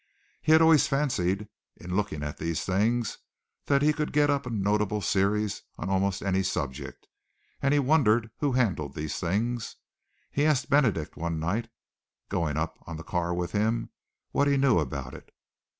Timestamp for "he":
0.41-0.51, 3.83-3.93, 7.71-7.79, 10.31-10.43, 14.47-14.57